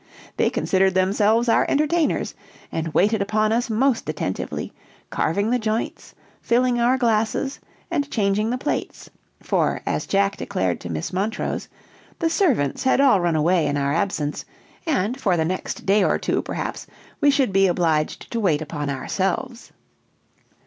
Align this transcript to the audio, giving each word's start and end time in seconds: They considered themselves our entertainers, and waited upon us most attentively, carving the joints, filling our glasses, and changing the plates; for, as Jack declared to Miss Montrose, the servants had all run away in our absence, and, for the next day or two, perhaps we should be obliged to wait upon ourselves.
They 0.37 0.49
considered 0.49 0.95
themselves 0.95 1.47
our 1.47 1.63
entertainers, 1.69 2.33
and 2.71 2.91
waited 2.91 3.21
upon 3.21 3.51
us 3.51 3.69
most 3.69 4.09
attentively, 4.09 4.73
carving 5.11 5.51
the 5.51 5.59
joints, 5.59 6.15
filling 6.41 6.81
our 6.81 6.97
glasses, 6.97 7.59
and 7.91 8.09
changing 8.09 8.49
the 8.49 8.57
plates; 8.57 9.11
for, 9.43 9.81
as 9.85 10.07
Jack 10.07 10.37
declared 10.37 10.79
to 10.79 10.89
Miss 10.89 11.13
Montrose, 11.13 11.69
the 12.17 12.31
servants 12.31 12.81
had 12.81 12.99
all 12.99 13.21
run 13.21 13.35
away 13.35 13.67
in 13.67 13.77
our 13.77 13.93
absence, 13.93 14.43
and, 14.87 15.21
for 15.21 15.37
the 15.37 15.45
next 15.45 15.85
day 15.85 16.03
or 16.03 16.17
two, 16.17 16.41
perhaps 16.41 16.87
we 17.21 17.29
should 17.29 17.53
be 17.53 17.67
obliged 17.67 18.31
to 18.31 18.39
wait 18.39 18.63
upon 18.63 18.89
ourselves. 18.89 19.71